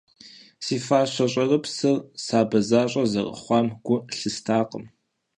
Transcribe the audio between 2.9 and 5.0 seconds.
зэрыхъуам гу лъыстакъым.